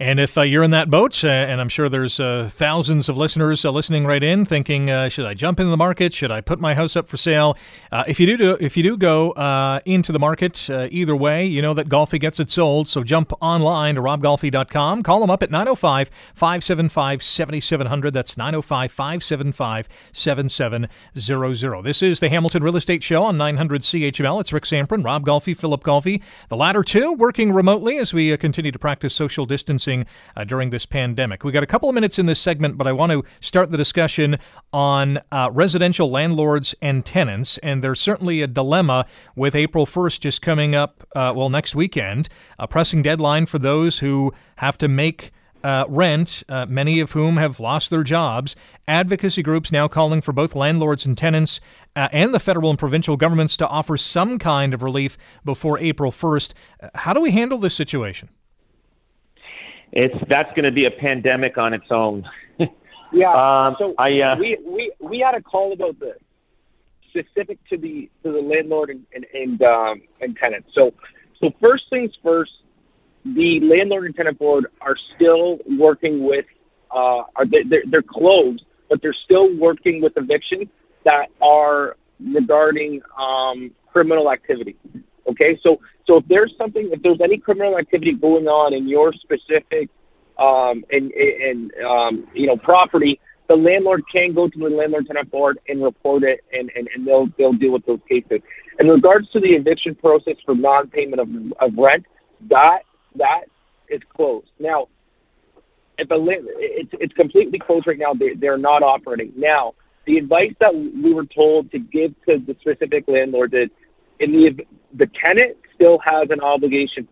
[0.00, 3.18] And if uh, you're in that boat, uh, and I'm sure there's uh, thousands of
[3.18, 6.14] listeners uh, listening right in, thinking, uh, should I jump into the market?
[6.14, 7.58] Should I put my house up for sale?
[7.92, 9.32] Uh, if you do, do, if you do go
[9.84, 12.88] into the market, either way, you know that Golfi gets it sold.
[12.88, 15.02] So jump online to robgolfi.com.
[15.02, 18.14] Call them up at 905 575 7700.
[18.14, 21.82] That's 905 575 7700.
[21.82, 24.40] This is the Hamilton Real Estate Show on 900 CHML.
[24.40, 26.22] It's Rick Zamperin, Rob Golfi, Philip Golfi.
[26.48, 29.89] The latter two working remotely as we continue to practice social distancing
[30.36, 31.44] uh, during this pandemic.
[31.44, 33.76] We got a couple of minutes in this segment, but I want to start the
[33.76, 34.38] discussion
[34.72, 37.58] on uh, residential landlords and tenants.
[37.58, 42.28] And there's certainly a dilemma with April 1st just coming up, uh, well, next weekend,
[42.58, 47.36] a pressing deadline for those who have to make uh, rent, uh, many of whom
[47.36, 48.56] have lost their jobs.
[48.88, 51.60] Advocacy groups now calling for both landlords and tenants
[51.96, 56.10] uh, and the federal and provincial governments to offer some kind of relief before April
[56.10, 56.52] 1st.
[56.82, 58.28] Uh, How do we handle this situation?
[59.92, 62.28] It's that's going to be a pandemic on its own.
[63.12, 63.32] Yeah.
[63.32, 66.18] Um, so I, uh, we we we had a call about this
[67.08, 70.64] specific to the to the landlord and and and, um, and tenant.
[70.74, 70.92] So
[71.40, 72.52] so first things first,
[73.24, 76.46] the landlord and tenant board are still working with
[76.90, 80.68] uh are they, they're, they're closed, but they're still working with evictions
[81.04, 84.76] that are regarding um criminal activity.
[85.28, 89.12] Okay, so so if there's something, if there's any criminal activity going on in your
[89.12, 89.88] specific
[90.38, 95.30] um, and, and um, you know property, the landlord can go to the landlord tenant
[95.30, 98.40] board and report it, and, and, and they'll they'll deal with those cases.
[98.78, 101.28] In regards to the eviction process for non-payment of,
[101.60, 102.06] of rent,
[102.48, 102.80] that
[103.16, 103.42] that
[103.88, 104.88] is closed now.
[105.98, 106.16] If a
[106.58, 108.14] it's it's completely closed right now.
[108.14, 109.74] They they're not operating now.
[110.06, 113.68] The advice that we were told to give to the specific landlord is,
[114.20, 117.08] in the the tenant still has an obligation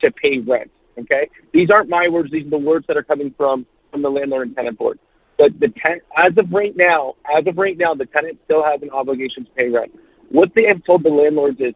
[0.00, 0.70] to pay rent.
[0.98, 4.10] Okay, these aren't my words; these are the words that are coming from from the
[4.10, 4.98] landlord and tenant board.
[5.38, 8.82] But the tenant, as of right now, as of right now, the tenant still has
[8.82, 9.92] an obligation to pay rent.
[10.30, 11.74] What they have told the landlords is,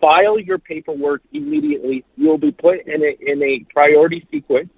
[0.00, 2.04] file your paperwork immediately.
[2.16, 4.70] You'll be put in a in a priority sequence,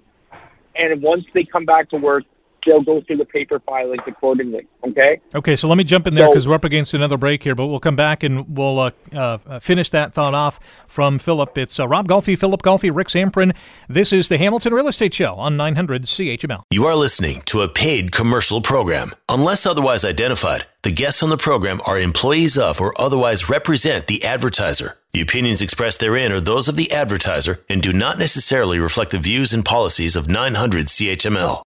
[0.75, 2.23] and once they come back to work,
[2.65, 4.67] they'll go through the paper filings accordingly.
[4.87, 5.19] Okay.
[5.35, 7.55] Okay, so let me jump in there So- because we're up against another break here,
[7.55, 11.57] but we'll come back and we'll uh, uh, finish that thought off from Philip.
[11.57, 13.55] It's uh, Rob Golfi, Philip Golfi, Rick Zamperin.
[13.89, 16.63] This is the Hamilton Real Estate Show on 900 CHML.
[16.71, 19.11] You are listening to a paid commercial program.
[19.29, 24.23] Unless otherwise identified, the guests on the program are employees of or otherwise represent the
[24.23, 24.97] advertiser.
[25.13, 29.19] The opinions expressed therein are those of the advertiser and do not necessarily reflect the
[29.19, 31.61] views and policies of 900 CHML.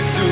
[0.00, 0.29] To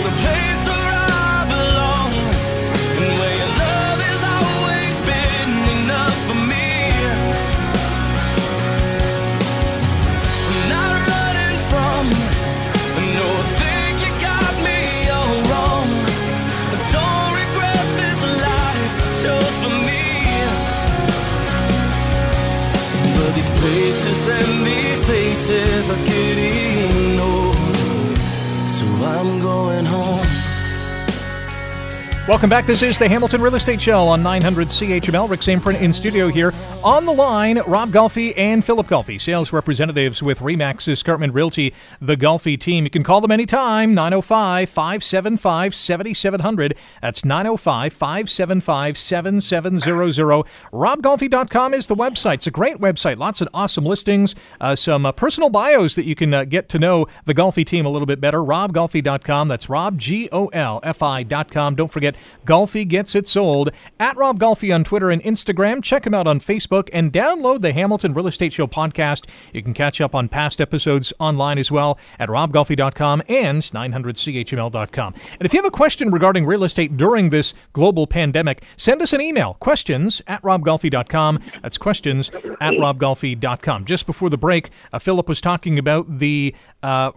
[32.29, 32.67] Welcome back.
[32.67, 35.31] This is the Hamilton Real Estate Show on 900 CHML.
[35.31, 36.53] Rick Zamperin in studio here
[36.85, 42.17] On the line, Rob Golfi and Philip Golfi, sales representatives with Remax Escarpment Realty, the
[42.17, 42.85] Golfi team.
[42.85, 46.77] You can call them anytime, 905 575 7700.
[47.03, 50.47] That's 905 575 7700.
[50.73, 52.35] RobGolfi.com is the website.
[52.35, 53.19] It's a great website.
[53.19, 56.79] Lots of awesome listings, uh, some uh, personal bios that you can uh, get to
[56.79, 58.39] know the Golfi team a little bit better.
[58.39, 59.49] RobGolfi.com.
[59.49, 61.75] That's Rob, G O L F I.com.
[61.75, 62.15] Don't forget,
[62.47, 63.71] Golfi gets it sold.
[63.99, 65.83] At Rob Golfi on Twitter and Instagram.
[65.83, 69.27] Check him out on Facebook and download the Hamilton Real Estate Show podcast.
[69.53, 75.15] You can catch up on past episodes online as well at robgolfi.com and 900chml.com.
[75.15, 79.13] And if you have a question regarding real estate during this global pandemic, send us
[79.13, 81.43] an email questions at robgolfi.com.
[81.63, 83.85] That's questions at robgolfi.com.
[83.85, 87.11] Just before the break, uh, Philip was talking about the uh,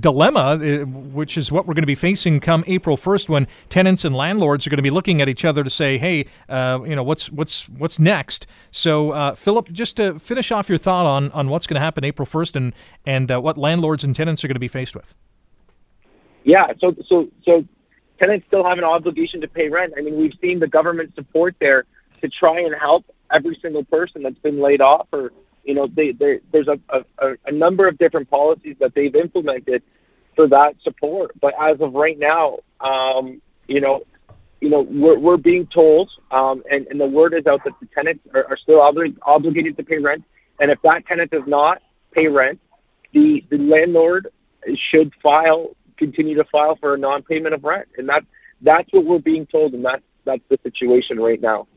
[0.00, 4.04] dilemma, uh, which is what we're going to be facing come April 1st when tenants
[4.04, 6.96] and landlords are going to be looking at each other to say, hey, uh, you
[6.96, 8.46] know, what's, what's, what's next?
[8.78, 12.04] So, uh, Philip, just to finish off your thought on, on what's going to happen
[12.04, 12.72] April 1st and,
[13.04, 15.16] and uh, what landlords and tenants are going to be faced with.
[16.44, 17.64] Yeah, so so so
[18.20, 19.94] tenants still have an obligation to pay rent.
[19.98, 21.86] I mean, we've seen the government support there
[22.22, 25.32] to try and help every single person that's been laid off, or
[25.64, 26.78] you know, they, there's a,
[27.18, 29.82] a, a number of different policies that they've implemented
[30.36, 31.32] for that support.
[31.40, 34.04] But as of right now, um, you know,
[34.60, 37.86] you know, we're, we're being told, um, and, and the word is out that the
[37.94, 40.24] tenants are, are still obli- obligated to pay rent.
[40.60, 41.80] And if that tenant does not
[42.12, 42.60] pay rent,
[43.12, 44.28] the, the landlord
[44.90, 47.88] should file, continue to file for a non-payment of rent.
[47.96, 48.24] And that,
[48.60, 51.68] that's what we're being told, and that's, that's the situation right now.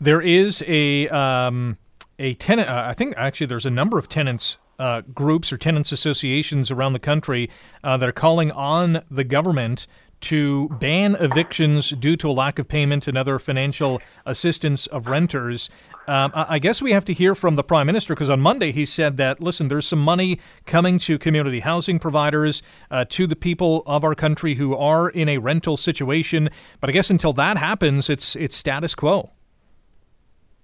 [0.00, 1.76] There is a, um,
[2.18, 5.92] a tenant, uh, I think actually there's a number of tenants uh, groups or tenants
[5.92, 7.50] associations around the country
[7.84, 9.86] uh, that are calling on the government
[10.20, 15.70] to ban evictions due to a lack of payment and other financial assistance of renters.
[16.08, 18.84] Um, I guess we have to hear from the prime minister because on Monday he
[18.84, 23.82] said that listen, there's some money coming to community housing providers, uh, to the people
[23.86, 26.48] of our country who are in a rental situation.
[26.80, 29.30] But I guess until that happens, it's it's status quo.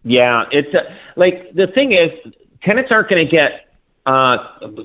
[0.02, 0.82] Yeah, it's uh,
[1.16, 2.10] like the thing is,
[2.62, 3.73] tenants aren't going to get,
[4.06, 4.36] uh,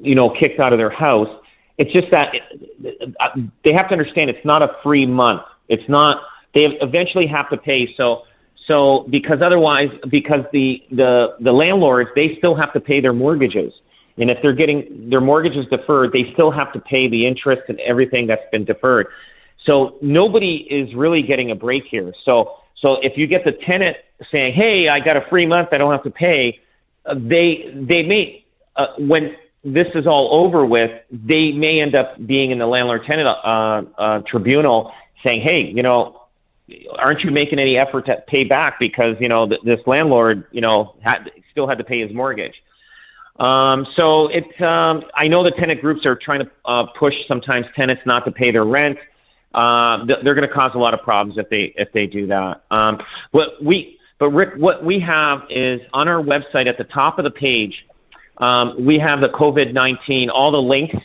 [0.01, 1.29] you know, kicked out of their house.
[1.77, 3.15] It's just that it,
[3.63, 5.41] they have to understand it's not a free month.
[5.67, 6.21] It's not.
[6.53, 7.93] They eventually have to pay.
[7.95, 8.23] So,
[8.67, 13.73] so because otherwise, because the the the landlords they still have to pay their mortgages,
[14.17, 17.79] and if they're getting their mortgages deferred, they still have to pay the interest and
[17.79, 19.07] everything that's been deferred.
[19.65, 22.13] So nobody is really getting a break here.
[22.25, 23.97] So so if you get the tenant
[24.31, 26.59] saying, "Hey, I got a free month, I don't have to pay,"
[27.05, 28.45] uh, they they may
[28.79, 33.03] uh, when this is all over with, they may end up being in the landlord
[33.05, 34.91] tenant uh, uh, tribunal
[35.23, 36.21] saying, "Hey, you know,
[36.97, 40.61] aren't you making any effort to pay back because you know th- this landlord, you
[40.61, 42.55] know, had, still had to pay his mortgage."
[43.39, 47.65] Um, so it's um, I know the tenant groups are trying to uh, push sometimes
[47.75, 48.97] tenants not to pay their rent
[49.53, 52.27] uh, th- they're going to cause a lot of problems if they if they do
[52.27, 52.63] that.
[52.71, 52.99] Um,
[53.31, 57.23] what we but Rick, what we have is on our website at the top of
[57.23, 57.85] the page,
[58.39, 60.95] um, we have the COVID nineteen, all the links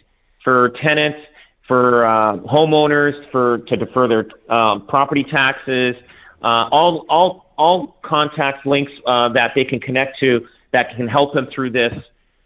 [0.43, 1.19] for tenants,
[1.67, 5.97] for uh, homeowners, for to defer their um, property taxes,
[6.43, 11.35] uh, all all all contact links uh, that they can connect to that can help
[11.35, 11.93] them through this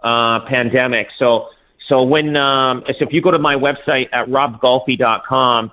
[0.02, 1.08] uh, pandemic.
[1.18, 1.48] So.
[1.88, 5.70] So when um, so if you go to my website at robgolfi.com,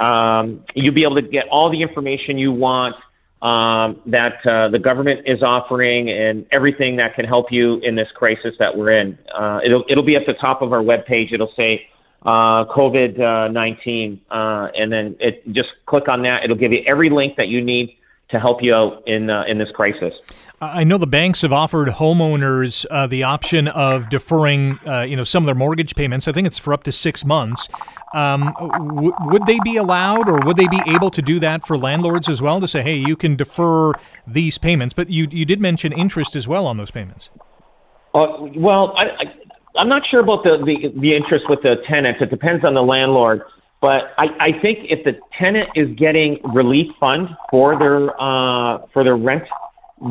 [0.00, 2.96] um, you'll be able to get all the information you want
[3.42, 8.08] um, that uh, the government is offering and everything that can help you in this
[8.14, 9.18] crisis that we're in.
[9.32, 11.32] Uh, it'll it'll be at the top of our webpage.
[11.32, 11.86] It'll say
[12.22, 16.44] uh, COVID uh, nineteen, uh, and then it just click on that.
[16.44, 17.96] It'll give you every link that you need
[18.30, 20.14] to help you out in uh, in this crisis.
[20.60, 25.22] I know the banks have offered homeowners uh, the option of deferring, uh, you know,
[25.22, 26.26] some of their mortgage payments.
[26.26, 27.68] I think it's for up to six months.
[28.12, 31.78] Um, w- would they be allowed, or would they be able to do that for
[31.78, 32.60] landlords as well?
[32.60, 33.92] To say, hey, you can defer
[34.26, 37.30] these payments, but you you did mention interest as well on those payments.
[38.12, 39.34] Uh, well, I, I,
[39.76, 42.20] I'm not sure about the, the the interest with the tenants.
[42.20, 43.42] It depends on the landlord.
[43.80, 49.04] But I, I think if the tenant is getting relief fund for their uh, for
[49.04, 49.44] their rent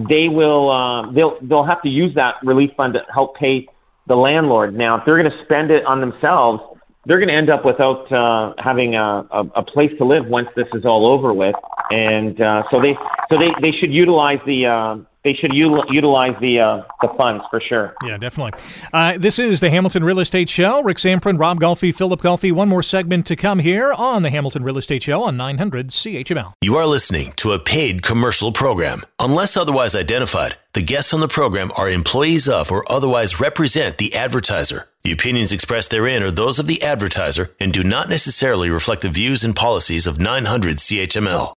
[0.09, 3.67] they will uh, they'll they'll have to use that relief fund to help pay
[4.07, 4.75] the landlord.
[4.75, 6.61] Now, if they're going to spend it on themselves,
[7.05, 10.47] they're going to end up without uh, having a, a, a place to live once
[10.55, 11.55] this is all over with.
[11.89, 12.95] And uh, so they
[13.29, 14.97] so they, they should utilize the uh,
[15.27, 17.93] they should u- utilize the uh, the funds for sure.
[18.05, 18.57] Yeah, definitely.
[18.93, 20.81] Uh, this is the Hamilton Real Estate Show.
[20.83, 22.53] Rick Zamperin, Rob Golfi, Philip Golfi.
[22.53, 26.53] One more segment to come here on the Hamilton Real Estate Show on 900 CHML.
[26.61, 29.01] You are listening to a paid commercial program.
[29.19, 34.15] Unless otherwise identified, the guests on the program are employees of or otherwise represent the
[34.15, 34.87] advertiser.
[35.03, 39.09] The opinions expressed therein are those of the advertiser and do not necessarily reflect the
[39.09, 41.53] views and policies of 900 CHML.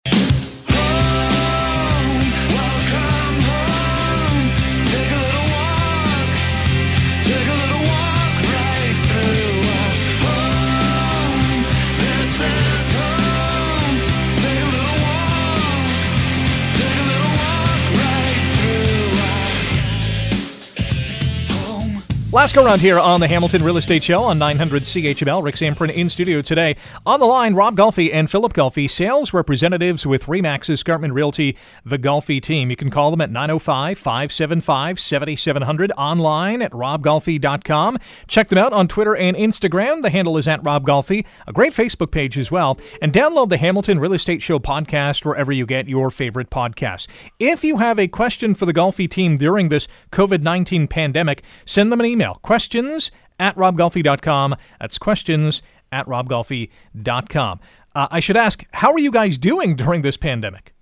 [22.33, 25.43] Last go round here on the Hamilton Real Estate Show on 900 CHML.
[25.43, 26.77] Rick Zamperin in studio today.
[27.05, 31.99] On the line, Rob Golfi and Philip Golfi, sales representatives with Remax Escarpment Realty, the
[31.99, 32.71] Golfi team.
[32.71, 37.99] You can call them at 905 575 7700 online at robgolfi.com.
[38.29, 40.03] Check them out on Twitter and Instagram.
[40.03, 41.25] The handle is at Rob Golfi.
[41.49, 42.79] A great Facebook page as well.
[43.03, 47.09] And download the Hamilton Real Estate Show podcast wherever you get your favorite podcasts.
[47.41, 51.91] If you have a question for the Golfi team during this COVID 19 pandemic, send
[51.91, 54.57] them an email questions at robgolfi.com.
[54.81, 55.63] That's questions
[55.93, 57.61] at robgolfi.com.
[57.95, 60.73] Uh, I should ask, how are you guys doing during this pandemic?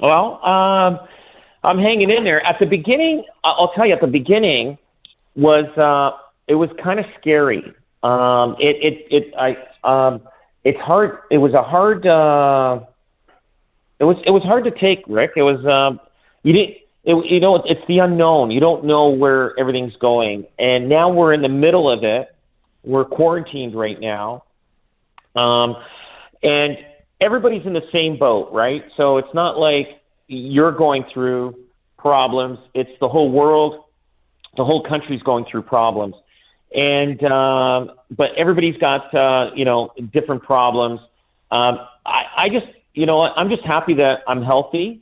[0.00, 0.98] Well, um,
[1.64, 2.44] I'm hanging in there.
[2.46, 4.78] At the beginning, I'll tell you, at the beginning
[5.36, 6.18] was uh,
[6.48, 7.62] it was kind of scary.
[8.02, 10.22] Um, it it it I um,
[10.64, 11.18] it's hard.
[11.30, 12.06] It was a hard.
[12.06, 12.80] Uh,
[13.98, 15.32] it was it was hard to take, Rick.
[15.36, 16.00] It was um,
[16.42, 16.76] you didn't.
[17.04, 18.50] It, you know, it's the unknown.
[18.50, 22.34] You don't know where everything's going, and now we're in the middle of it.
[22.84, 24.44] We're quarantined right now,
[25.34, 25.76] um,
[26.42, 26.78] and
[27.20, 28.84] everybody's in the same boat, right?
[28.96, 31.58] So it's not like you're going through
[31.98, 32.58] problems.
[32.74, 33.84] It's the whole world,
[34.56, 36.14] the whole country's going through problems,
[36.74, 41.00] and um, but everybody's got uh, you know different problems.
[41.50, 43.22] Um, I, I just you know?
[43.22, 45.00] I'm just happy that I'm healthy.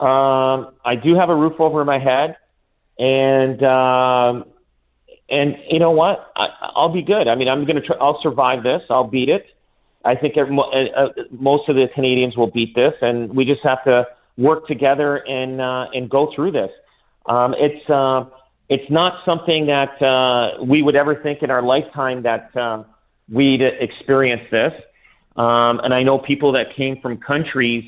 [0.00, 2.36] Um, I do have a roof over my head,
[2.98, 4.44] and um,
[5.28, 6.32] and you know what?
[6.36, 7.28] I, I'll be good.
[7.28, 7.80] I mean, I'm gonna.
[7.80, 8.82] Try, I'll survive this.
[8.90, 9.46] I'll beat it.
[10.04, 13.82] I think every, uh, most of the Canadians will beat this, and we just have
[13.84, 16.70] to work together and uh, and go through this.
[17.26, 18.24] Um, it's uh,
[18.68, 22.84] it's not something that uh, we would ever think in our lifetime that uh,
[23.30, 24.72] we'd experience this.
[25.36, 27.84] Um, and I know people that came from countries,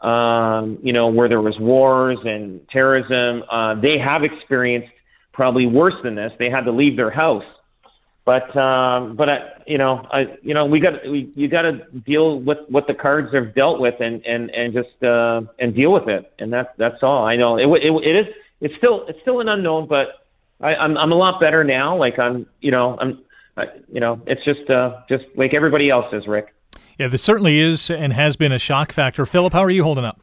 [0.00, 3.42] um, you know, where there was wars and terrorism.
[3.50, 4.92] Uh, they have experienced
[5.32, 6.32] probably worse than this.
[6.38, 7.44] They had to leave their house.
[8.28, 11.86] But um, but I, you know I you know we got we you got to
[12.04, 15.94] deal with what the cards have dealt with and and and just uh, and deal
[15.94, 19.18] with it and that's that's all I know it, it it is it's still it's
[19.22, 20.26] still an unknown but
[20.60, 23.22] I, I'm I'm a lot better now like I'm you know I'm
[23.56, 26.54] I, you know it's just uh, just like everybody else is Rick.
[26.98, 29.24] Yeah, this certainly is and has been a shock factor.
[29.24, 30.20] Philip, how are you holding up?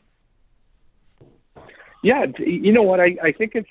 [2.04, 3.00] Yeah, you know what?
[3.00, 3.70] I, I think it's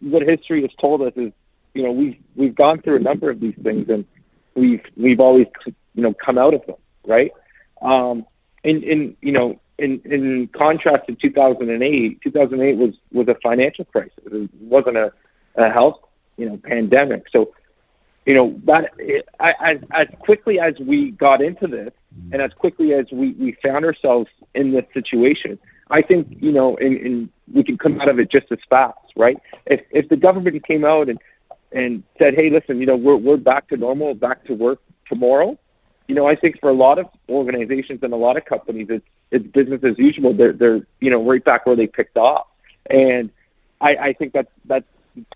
[0.00, 1.32] what history has told us is,
[1.74, 4.06] you know, we've we've gone through a number of these things and
[4.54, 6.76] we've we've always you know come out of them,
[7.06, 7.32] right?
[7.82, 8.24] Um,
[8.64, 14.12] in in you know in in contrast to 2008, 2008 was was a financial crisis.
[14.24, 15.12] It wasn't a,
[15.56, 16.00] a health
[16.36, 17.24] you know pandemic.
[17.30, 17.52] So
[18.26, 18.92] you know that
[19.40, 21.92] as as quickly as we got into this
[22.32, 25.58] and as quickly as we we found ourselves in this situation,
[25.90, 29.36] I think you know, in we can come out of it just as fast, right?
[29.66, 31.18] If if the government came out and
[31.72, 35.58] and said, hey, listen, you know, we're we're back to normal, back to work tomorrow.
[36.06, 39.04] You know, I think for a lot of organizations and a lot of companies, it's
[39.30, 40.34] it's business as usual.
[40.34, 42.46] They're they're you know right back where they picked off,
[42.88, 43.30] and
[43.80, 44.86] I I think that's that's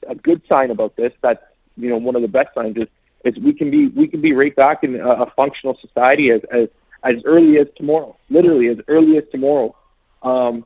[0.09, 1.13] a good sign about this.
[1.23, 1.43] That's
[1.77, 2.89] you know one of the best signs is
[3.25, 6.41] is we can be we can be right back in a, a functional society as
[6.53, 6.69] as
[7.05, 9.75] as early as tomorrow, literally as early as tomorrow.
[10.23, 10.65] Um,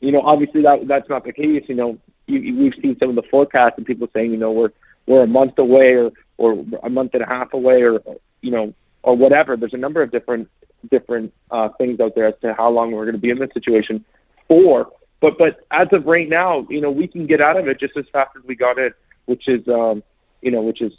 [0.00, 1.64] you know, obviously that that's not the case.
[1.68, 4.52] You know, you, you- we've seen some of the forecasts and people saying, you know,
[4.52, 4.70] we're
[5.06, 8.00] we're a month away or or a month and a half away or
[8.40, 8.72] you know
[9.02, 9.56] or whatever.
[9.56, 10.48] There's a number of different
[10.90, 13.50] different uh, things out there as to how long we're going to be in this
[13.54, 14.04] situation
[14.48, 14.88] for.
[15.20, 17.96] But but as of right now, you know, we can get out of it just
[17.96, 18.90] as fast as we got in,
[19.26, 20.02] which is um,
[20.42, 20.92] you know, which is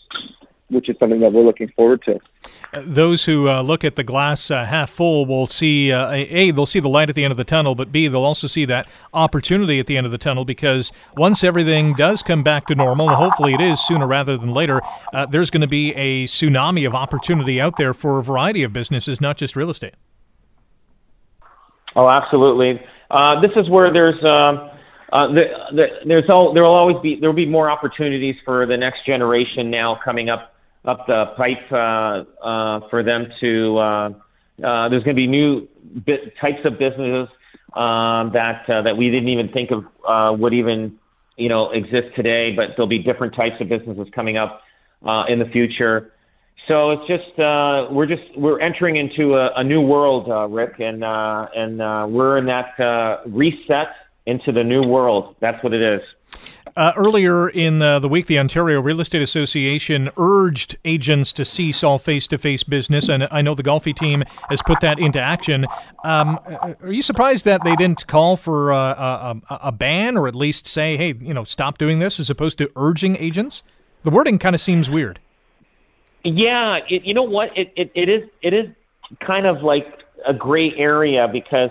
[0.69, 2.19] which is something that we're looking forward to.
[2.85, 6.65] Those who uh, look at the glass uh, half full will see uh, a they'll
[6.65, 8.87] see the light at the end of the tunnel, but b they'll also see that
[9.13, 13.07] opportunity at the end of the tunnel because once everything does come back to normal,
[13.07, 14.81] and hopefully it is sooner rather than later,
[15.13, 18.73] uh, there's going to be a tsunami of opportunity out there for a variety of
[18.73, 19.95] businesses, not just real estate.
[21.95, 22.81] Oh, absolutely.
[23.09, 24.69] Uh, this is where there's, um,
[25.13, 28.65] uh, the, the, there's all there will always be there will be more opportunities for
[28.65, 30.54] the next generation now coming up
[30.85, 33.77] up the pipe uh, uh, for them to.
[33.77, 34.09] Uh,
[34.63, 35.67] uh, there's going to be new
[36.05, 37.27] bit, types of businesses
[37.73, 40.97] um, that uh, that we didn't even think of uh, would even
[41.37, 44.61] you know exist today, but there'll be different types of businesses coming up
[45.05, 46.13] uh, in the future.
[46.67, 50.79] So it's just uh, we're just we're entering into a, a new world, uh, Rick,
[50.79, 53.89] and uh, and uh, we're in that uh, reset
[54.25, 55.35] into the new world.
[55.41, 56.01] That's what it is.
[56.75, 61.83] Uh, earlier in uh, the week, the Ontario Real Estate Association urged agents to cease
[61.83, 65.67] all face-to-face business, and I know the Golfi team has put that into action.
[66.03, 66.37] Um,
[66.81, 70.35] are you surprised that they didn't call for uh, a, a, a ban, or at
[70.35, 73.63] least say, "Hey, you know, stop doing this," as opposed to urging agents?
[74.03, 75.19] The wording kind of seems weird.
[76.23, 77.55] Yeah, it, you know what?
[77.57, 78.67] It, it it is it is
[79.19, 81.69] kind of like a gray area because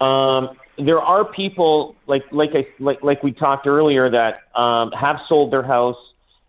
[0.00, 5.16] um, there are people like like I like like we talked earlier that um, have
[5.28, 5.96] sold their house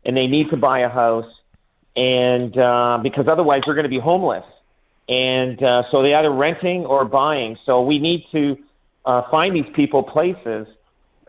[0.05, 1.31] and they need to buy a house
[1.95, 4.43] and uh, because otherwise they're going to be homeless
[5.09, 7.57] and uh, so they either renting or buying.
[7.65, 8.57] So we need to
[9.05, 10.67] uh, find these people places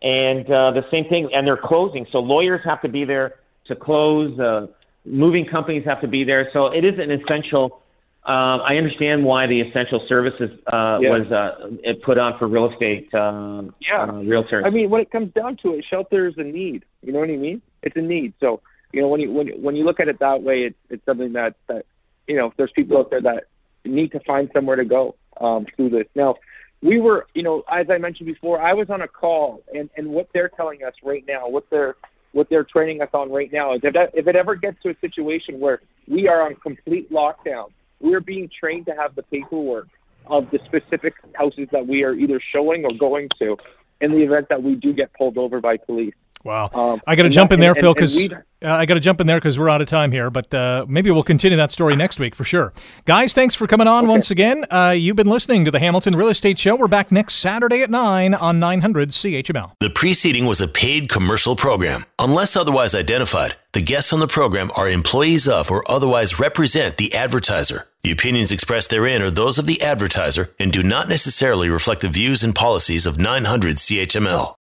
[0.03, 2.07] and uh, the same thing and they're closing.
[2.11, 3.37] So lawyers have to be there
[3.67, 4.39] to close.
[4.39, 4.67] Uh,
[5.05, 6.51] moving companies have to be there.
[6.53, 7.83] So it is an essential.
[8.29, 11.09] Um, I understand why the essential services uh, Yeah.
[11.19, 14.03] was uh, put on for real estate um, Yeah.
[14.03, 14.67] uh, realtors.
[14.67, 16.85] I mean, when it comes down to it, shelter is a need.
[17.03, 17.63] You know what I mean?
[17.83, 18.35] It's a need.
[18.39, 18.61] So,
[18.93, 21.05] you know, when you when you- when you look at it that way, it's it's
[21.07, 21.87] something that that
[22.27, 23.45] you know, there's people out there that
[23.87, 26.07] need to find somewhere to go um, through this.
[26.15, 26.35] Now,
[26.83, 30.09] we were, you know, as I mentioned before, I was on a call, and and
[30.11, 31.97] what they're telling us right now, what they're
[32.33, 34.91] what they're training us on right now is if that, if it ever gets to
[34.91, 37.71] a situation where we are on complete lockdown,
[38.01, 39.89] we're being trained to have the paperwork
[40.27, 43.57] of the specific houses that we are either showing or going to
[44.01, 46.15] in the event that we do get pulled over by police.
[46.45, 46.71] Wow.
[46.73, 48.95] Um, I got to jump in there, and- Phil, and- and because uh, I got
[48.95, 50.31] to jump in there because we're out of time here.
[50.31, 52.73] But uh, maybe we'll continue that story next week for sure.
[53.05, 54.65] Guys, thanks for coming on once again.
[54.71, 56.75] Uh, you've been listening to the Hamilton Real Estate Show.
[56.75, 59.73] We're back next Saturday at 9 on 900 CHML.
[59.81, 62.05] The preceding was a paid commercial program.
[62.19, 67.15] Unless otherwise identified, the guests on the program are employees of or otherwise represent the
[67.15, 67.87] advertiser.
[68.03, 72.09] The opinions expressed therein are those of the advertiser and do not necessarily reflect the
[72.09, 74.55] views and policies of 900 CHML.